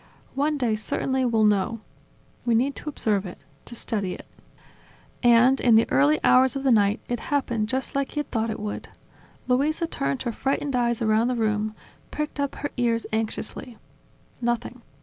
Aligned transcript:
One 0.33 0.57
day, 0.57 0.75
certainly, 0.75 1.25
we'll 1.25 1.43
know. 1.43 1.79
We 2.43 2.55
need 2.55 2.75
to 2.77 2.89
observe 2.89 3.23
it, 3.27 3.43
to 3.65 3.75
study 3.75 4.15
it." 4.15 4.25
And, 5.21 5.61
in 5.61 5.75
the 5.75 5.87
early 5.91 6.19
hours 6.23 6.55
of 6.55 6.63
the 6.63 6.71
night, 6.71 7.01
it 7.07 7.19
happened 7.19 7.69
just 7.69 7.95
like 7.95 8.13
he 8.13 8.21
had 8.21 8.31
thought 8.31 8.49
it 8.49 8.59
would. 8.59 8.87
Luisa 9.47 9.85
turned 9.85 10.23
her 10.23 10.31
frightened 10.31 10.75
eyes 10.75 11.03
around 11.03 11.27
the 11.27 11.35
room, 11.35 11.75
pricked 12.09 12.39
up 12.39 12.55
her 12.55 12.71
ears 12.77 13.05
anxiously... 13.13 13.77
Nothing. 14.41 14.81